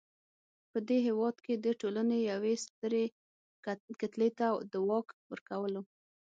په 0.71 0.79
دې 0.87 0.97
هېواد 1.07 1.35
کې 1.45 1.53
د 1.57 1.65
ټولنې 1.81 2.17
یوې 2.31 2.53
سترې 2.65 3.05
کتلې 4.01 4.29
ته 4.39 4.47
د 4.71 4.73
واک 4.87 5.07
ورکولو. 5.31 5.81